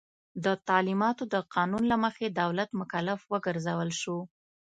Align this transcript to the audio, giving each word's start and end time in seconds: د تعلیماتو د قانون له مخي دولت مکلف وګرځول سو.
د 0.45 0.45
تعلیماتو 0.67 1.23
د 1.33 1.35
قانون 1.53 1.83
له 1.91 1.97
مخي 2.03 2.27
دولت 2.41 2.69
مکلف 2.81 3.19
وګرځول 3.31 3.89
سو. 4.01 4.17